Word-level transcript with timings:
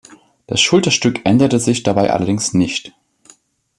Das 0.47 0.59
Schulterstück 0.59 1.23
änderte 1.27 1.59
sich 1.59 1.83
dabei 1.83 2.09
allerdings 2.11 2.55
nicht. 2.55 2.95